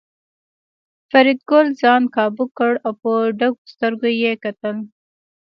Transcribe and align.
فریدګل 1.09 1.67
ځان 1.81 2.03
کابو 2.15 2.45
کړ 2.57 2.71
او 2.85 2.93
په 3.01 3.11
ډکو 3.39 3.69
سترګو 3.73 4.09
یې 4.21 4.33
کتل 4.43 4.75